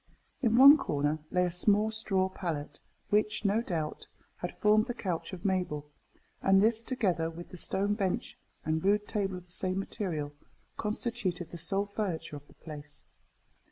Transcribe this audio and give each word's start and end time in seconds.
In 0.41 0.55
one 0.57 0.79
corner 0.79 1.19
lay 1.29 1.45
a 1.45 1.51
small 1.51 1.91
straw 1.91 2.27
pallet, 2.27 2.81
which, 3.11 3.45
no 3.45 3.61
doubt, 3.61 4.07
had 4.37 4.57
formed 4.57 4.87
the 4.87 4.95
couch 4.95 5.31
of 5.31 5.45
Mabel; 5.45 5.91
and 6.41 6.59
this, 6.59 6.81
together 6.81 7.29
with 7.29 7.49
the 7.49 7.57
stone 7.57 7.93
bench 7.93 8.35
and 8.65 8.83
rude 8.83 9.07
table 9.07 9.37
of 9.37 9.45
the 9.45 9.51
same 9.51 9.77
material, 9.77 10.33
constituted 10.75 11.51
the 11.51 11.59
sole 11.59 11.85
furniture 11.85 12.35
of 12.37 12.47
the 12.47 12.55
place. 12.55 13.03